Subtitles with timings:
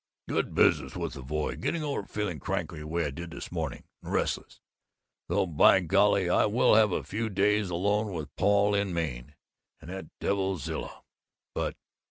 [0.27, 1.57] "Good visit with the boy.
[1.57, 3.83] Getting over feeling cranky, way I did this morning.
[4.01, 4.59] And restless.
[5.27, 9.35] Though, by golly, I will have a few days alone with Paul in Maine!...
[9.79, 11.03] That devil Zilla!...
[11.53, 11.75] But....